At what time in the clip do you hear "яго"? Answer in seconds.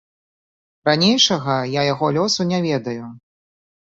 1.93-2.09